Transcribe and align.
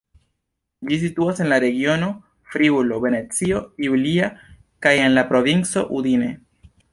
Ĝi 0.91 0.95
situas 1.01 1.41
en 1.43 1.49
la 1.51 1.59
regiono 1.63 2.07
Friulo-Venecio 2.55 3.61
Julia 3.89 4.31
kaj 4.87 4.95
en 5.05 5.15
la 5.19 5.27
provinco 5.35 5.85
Udine. 6.01 6.33